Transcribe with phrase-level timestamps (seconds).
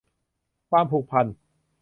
[0.69, 1.25] ความผูกพัน